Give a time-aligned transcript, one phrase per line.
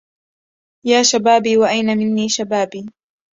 [0.85, 2.85] يا شبابي وأين مني شبابي